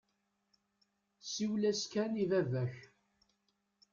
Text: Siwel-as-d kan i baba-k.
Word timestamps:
Siwel-as-d 1.31 1.85
kan 1.91 2.13
i 2.23 2.25
baba-k. 2.31 2.75